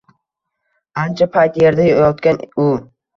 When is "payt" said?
1.35-1.59